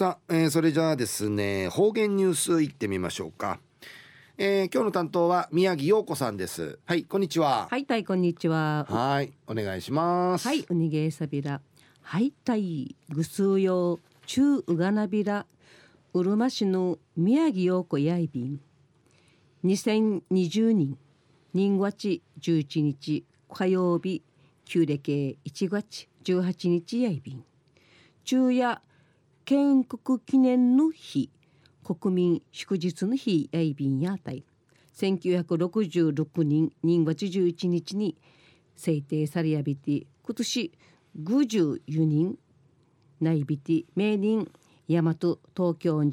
[0.00, 3.60] さあ、えー、それじゃあですね方言ニュースいってみましょうか、
[4.38, 6.78] えー、今日の担当は宮城陽子さんです。
[6.86, 7.68] はいこんにちは。
[7.70, 8.86] はいたいこんにちは。
[8.88, 10.48] はいお願いします。
[10.48, 11.60] はいおにげさびら。
[12.00, 15.44] はいたいぐすうよ中うがなびら
[16.14, 18.58] うるま市の宮城陽子やいびん。
[19.66, 20.96] 2020年
[21.52, 24.22] 人月11日火曜日
[24.64, 27.44] 旧暦1月18日やいびん。
[28.24, 28.80] 昼夜
[29.44, 31.30] 建国記念の日
[31.82, 34.44] 国民祝日の日やいびんやあたい。
[34.96, 38.16] 1966年2月11日に
[38.76, 40.72] 制定されやびて今年
[41.22, 42.38] 54人
[43.20, 44.50] 内びて名人
[44.88, 45.38] 大和東
[45.78, 46.10] 京ん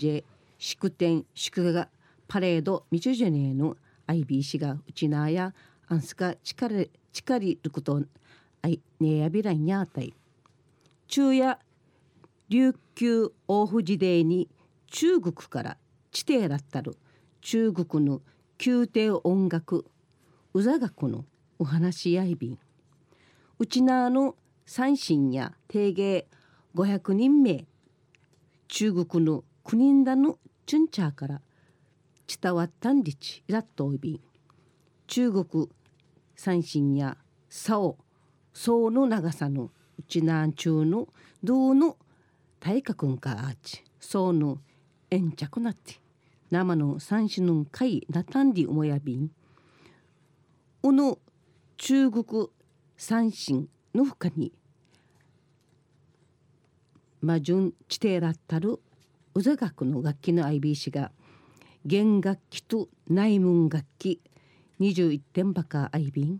[0.57, 1.89] 祝典祝賀
[2.27, 5.53] パレードみちゅじゅねえの IBC がうちなや
[5.87, 8.01] あんすか力力ること
[8.61, 10.13] あいねやびらんやあたい
[11.07, 11.57] 昼夜
[12.49, 14.49] 琉球大富士デーに
[14.89, 15.77] 中国から
[16.11, 16.97] 地底だったる
[17.41, 18.21] 中国の
[18.65, 19.85] 宮廷音楽
[20.53, 21.25] うざがこの
[21.59, 22.59] お話やいびん
[23.59, 26.27] うちなの三神や定芸
[26.75, 27.65] 500人名
[28.67, 31.41] 中国の9人だのチュンチャーから
[32.41, 34.19] 伝わったんりちいらっといびん
[35.07, 35.69] 中国
[36.35, 37.17] 三神や
[37.49, 37.97] 竿
[38.53, 41.07] 層の長さのうちなん中の
[41.43, 41.97] 銅の
[42.59, 43.83] 大化くんかあち。
[43.99, 44.59] そうの
[45.09, 45.99] 円着なって。
[46.49, 49.31] 生の三種の会なたんりおもやびん。
[50.83, 51.19] うの
[51.77, 52.47] 中国
[52.95, 54.53] 三神のほかに
[57.21, 58.79] 魔順地底らったる
[59.33, 61.11] うざ学の楽器の IBC が
[61.85, 64.21] 弦楽器と内門楽器
[64.79, 66.37] 21点ばか IB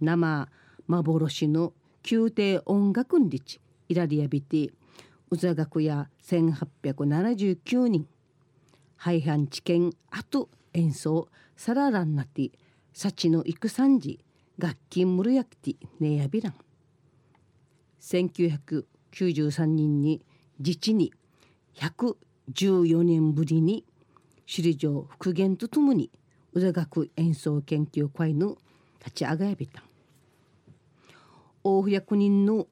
[0.00, 0.48] 生
[0.86, 1.72] 幻の
[2.10, 4.72] 宮廷音楽んりちイラリアビティ
[5.30, 8.06] 宇座学や1879人。
[8.96, 12.52] 廃藩置県後演奏サラランナティ。
[12.92, 14.20] 幸の幾三時
[14.58, 16.54] 楽器ムルヤクティネヤビラン
[18.00, 20.20] 1993年に
[20.58, 21.12] 自治に
[21.76, 23.84] 114年ぶりに
[24.44, 26.10] 首里城復元とともに
[26.52, 28.58] 宇座学演奏研究会の
[28.98, 29.82] 立ち上がやびた
[31.62, 32.66] 大役人の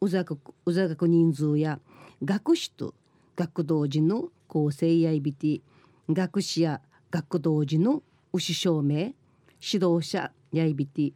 [0.00, 1.80] 宇座学人数や
[2.24, 2.94] 学士と
[3.34, 5.60] 学童時の構成やいびて
[6.08, 8.02] 学士や学童時の
[8.32, 9.12] 牛証明
[9.60, 11.12] 指導者やいびて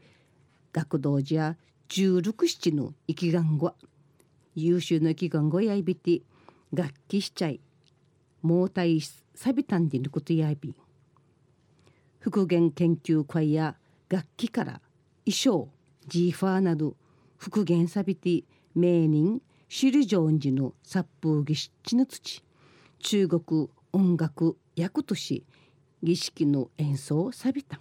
[0.72, 1.56] 学童時や
[1.88, 3.72] 十六七の生きがんご
[4.56, 6.22] 優秀な生きがんごやいびて
[6.72, 7.60] 楽器しちゃい
[8.42, 9.00] 毛体
[9.34, 10.74] さびたんでることやいび
[12.18, 13.76] 復元研究会や
[14.08, 14.80] 楽器から
[15.24, 15.68] 衣装
[16.08, 16.96] ジーファーなど
[17.36, 18.42] 復元さびて
[18.74, 22.44] 名人首里城寺の殺風儀式の土。
[23.00, 25.44] 中国音楽役とし
[26.02, 27.80] 儀式の演奏を錆びた。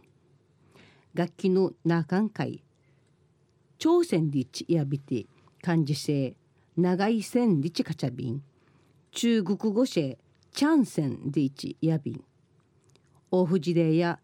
[1.13, 2.63] 楽器の中会
[3.77, 5.27] 朝鮮立やびて
[5.61, 6.35] 漢字性
[6.75, 8.43] 長い線立カチャビン
[9.11, 10.17] 中国語姓
[10.51, 12.23] チャンセンで一やびん。
[13.29, 14.19] 大藤でや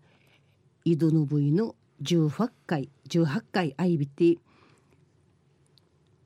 [0.84, 4.38] 井戸の部位の18回18回あいびて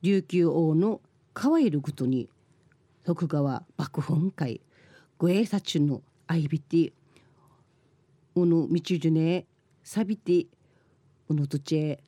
[0.02, 1.02] 琉球王の
[1.36, 2.30] 川いることに
[3.04, 4.62] 徳川幕本会
[5.18, 6.94] ごえさちのあいびて
[8.36, 9.46] うぬみちじゅね
[9.84, 10.48] さびて
[11.28, 12.00] うぬとちえ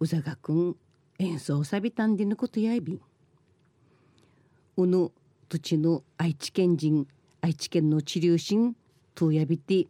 [0.00, 0.76] うざがくん
[1.18, 3.00] 演奏さびたんでのことやいびん。
[4.78, 5.12] うぬ
[5.50, 7.06] 土地の愛知県人
[7.42, 8.74] 愛知県の治療神
[9.14, 9.86] とやびて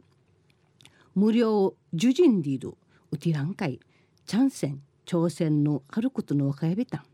[1.15, 2.75] 無料受人でいる
[3.13, 3.79] うてらんかい
[4.27, 7.12] チャンセン朝鮮のあることの若やびたん。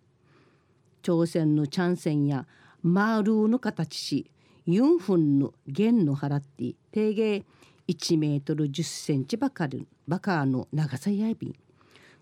[1.09, 2.47] 朝鮮のチャンセンや
[2.83, 4.31] マールーの形し
[4.67, 7.47] ユンフンの弦の払って定芸
[7.89, 11.55] 1メートル10センチばかりばかの長さやびん。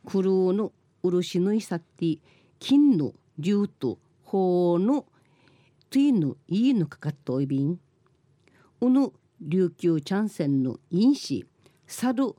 [0.06, 0.70] クルーの
[1.02, 2.18] 漆のいさって
[2.60, 5.04] 金の竜と鳳の
[5.90, 7.80] トゥイのいいのかかっといびん。
[8.82, 11.44] うぬ琉球チャンセンの因子
[11.88, 12.36] 去る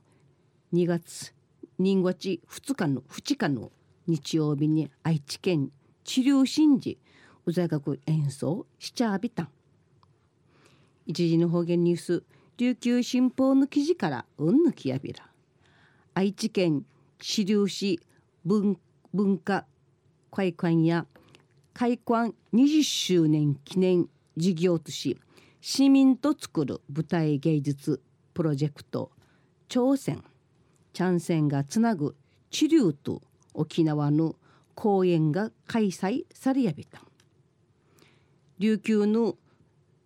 [0.72, 1.34] 2月
[1.78, 3.70] 人月2日の2日の
[4.06, 5.70] 日曜日に愛知県
[6.08, 6.96] 治療神事
[7.44, 9.48] うざがく演奏しちゃびたん。
[11.04, 12.22] 一時の方言ニュース
[12.56, 15.28] 琉球新報の記事からうんぬきやびら。
[16.14, 16.86] 愛知県
[17.18, 18.00] 治療市
[18.42, 18.78] 文
[19.12, 19.66] 文化
[20.30, 21.04] 会館や
[21.74, 25.18] 開館20周年記念事業とし
[25.60, 28.00] 市民と作る舞台芸術
[28.32, 29.10] プロジェクト
[29.68, 30.24] 朝鮮
[30.94, 32.16] チャンセンがつなぐ
[32.48, 33.20] 治療と
[33.52, 34.36] 沖縄の
[34.78, 37.00] 公演が開催されやびた。
[38.60, 39.34] 琉球の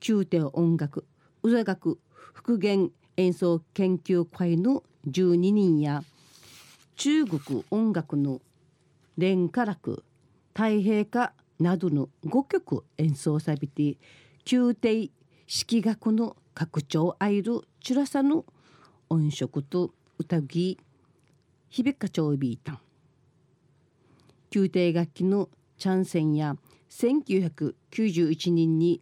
[0.09, 1.05] 宮廷音楽
[1.43, 1.99] 宇座学
[2.33, 6.03] 復元演奏研究会の12人や
[6.97, 8.41] 中国音楽の
[9.19, 10.05] 連歌楽
[10.55, 13.99] 太平歌などの5曲演奏されて
[14.51, 15.11] 宮廷
[15.47, 18.47] 式楽の拡張あいるチュラサの
[19.11, 20.79] 音色と歌ぎ
[21.69, 22.79] 響かちょうびいたん。
[24.55, 26.57] 宮廷楽器のチャンセンや
[26.91, 29.01] 1991年に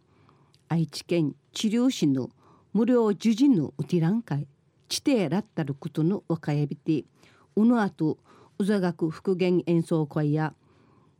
[0.69, 2.29] 愛知県治療師の
[2.73, 4.47] 無料受人のうてらん会
[4.87, 7.03] 地底らったることの若やびて
[7.55, 8.17] うのあと
[8.59, 10.53] 宇座学復元演奏会や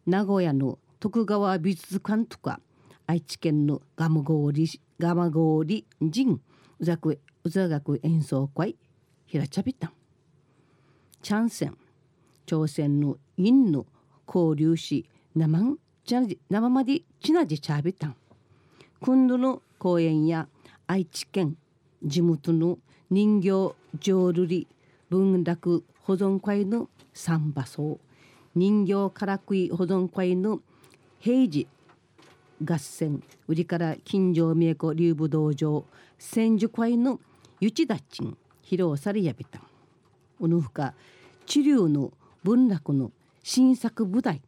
[0.05, 2.61] 名古屋の徳川美術館とか
[3.07, 4.67] 愛知県のガムゴーリ
[4.99, 6.39] ガマゴーリ人
[6.79, 8.77] 宇座学宇座学演奏会
[9.25, 9.93] ひらちゃびたん
[11.21, 11.77] チャンセン。
[12.51, 13.85] 朝鮮の陰の
[14.33, 15.05] 交流し
[15.35, 15.77] 生
[16.49, 18.15] 生までちなじちゃびたん。
[19.01, 20.47] 今度の公園や
[20.87, 21.57] 愛知県
[22.03, 22.77] 地元の
[23.09, 23.49] 人形
[23.99, 24.67] 浄瑠璃
[25.09, 27.99] 文楽保存会の三馬荘。
[28.55, 30.61] 人形からくい保存会の
[31.19, 31.67] 平時
[32.63, 35.85] 合戦売りから金城美恵子流武道場
[36.17, 37.19] 千手会の
[37.59, 39.61] ゆちだちん披露されやびたん。
[40.39, 40.93] おぬふか
[41.45, 42.11] 治療の
[42.43, 43.11] 文楽の
[43.43, 44.39] 新作舞台。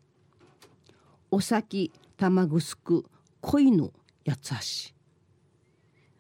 [1.32, 3.04] お先玉ぐく
[3.42, 3.92] 恋の
[4.24, 4.94] 八つ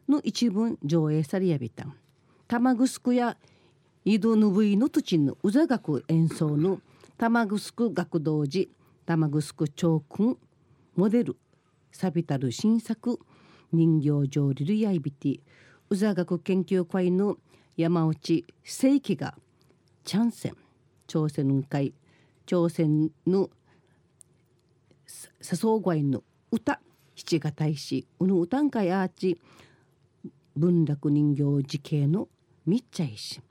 [0.08, 0.12] 橋。
[0.12, 1.86] の一文上映されやびた
[2.48, 3.38] 玉城や
[4.04, 6.81] 井戸ぬぶいの土のうざ学演奏の
[7.18, 8.70] 玉城学童寺
[9.06, 10.38] 玉城長君
[10.96, 11.38] モデル
[11.92, 13.19] サビタル新作
[13.72, 15.40] 人形上リルヤイビティ
[15.92, 17.38] うざ学研究会の
[17.78, 19.36] 山内世紀が
[20.04, 20.58] チャンセン。
[21.06, 21.94] 朝鮮会
[22.45, 23.50] 朝鮮の
[25.42, 26.80] 笹生会の歌
[27.16, 29.40] 七が大使うぬ歌ん会アーチ
[30.56, 32.28] 文楽人形時系の
[32.66, 33.42] みっちゃいし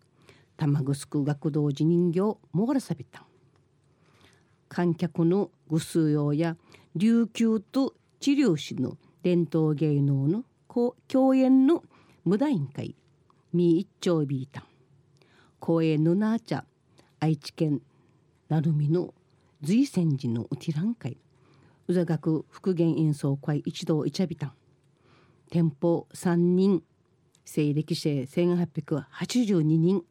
[0.57, 2.21] 玉城学童寺人形
[2.53, 3.25] もがらさびた。
[4.69, 6.57] 観客のぐ数用や
[6.95, 10.45] 琉球と治療師の伝統芸能の
[11.09, 11.83] 共演の
[12.25, 12.95] 無駄委員会
[13.53, 14.65] み一丁ビータン。
[15.59, 16.65] 公園のなあちゃ
[17.21, 17.83] 愛知県
[18.53, 19.15] 鳴海の
[19.63, 21.17] 随泉寺のうちらん会。
[21.89, 24.53] 宇座学復元演奏会一同いちゃびたん。
[25.51, 26.83] 店舗3人
[27.47, 30.05] 西暦生1882人。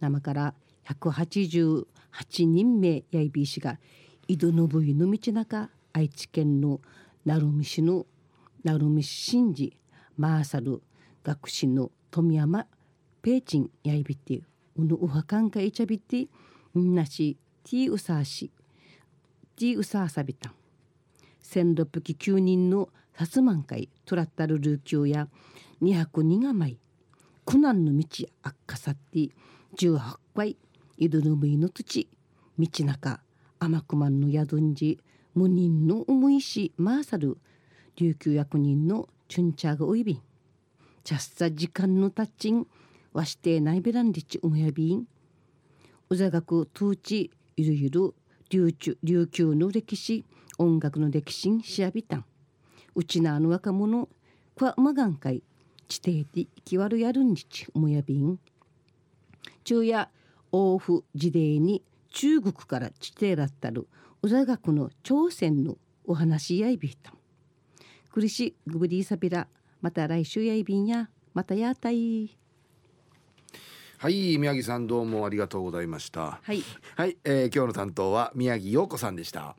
[0.00, 0.54] 生から
[0.88, 1.86] 188
[2.46, 3.78] 人目やいびしが
[4.26, 6.80] 井戸のぶいの道中愛知県の
[7.24, 8.06] 鳴海市の
[8.64, 9.70] 鳴海市新寺
[10.16, 10.82] マーサル
[11.22, 12.66] 学士の富山
[13.22, 14.42] ペーチンやいびって
[14.76, 16.26] うぬうはかんかいちゃびって
[16.76, 18.50] んなしィーウサーシ
[19.56, 20.52] ティーウサーサビタン。
[21.42, 23.88] 1609人の薩摩会。
[24.04, 25.28] トラッタルルーキューや
[25.82, 26.78] 202が舞
[27.44, 29.30] 苦難の道あっかさって。
[29.76, 30.00] 18
[30.36, 30.56] 回。
[30.96, 32.08] 井戸のむいの土。
[32.58, 33.20] 道中。
[33.58, 35.00] 天熊の宿んじ。
[35.34, 36.72] 無人の思いし。
[36.76, 37.38] マーサル。
[37.96, 40.22] 琉球役人のチュンチャーがおいびん
[41.02, 42.66] チャッサ時間のタッチン。
[43.12, 45.06] わしてないべらんりちうむやびん。
[46.10, 47.30] うざがくトゥーチ。
[47.60, 48.14] ゆるゆる
[48.50, 50.24] 琉球琉球の歴史
[50.58, 52.24] 音楽の歴史にしやびたん。
[52.94, 54.08] うちなあの若者
[54.54, 55.42] くわまがんかい
[55.88, 58.38] 地底で生きわるやるんじちうむやびん。
[59.64, 60.08] 昼夜
[60.52, 63.88] 王府時代に中国から地底だったる
[64.22, 67.14] うざがくの朝鮮のお話やいびたん。
[68.12, 69.48] くりしぐぶりさびら
[69.80, 72.38] また来週やいびんやまたやたい。
[74.00, 76.38] はい宮城さんどうもありがとうございました。
[76.44, 76.62] はい。
[76.94, 79.56] はい、えー、今日の担当は宮城陽子さんでした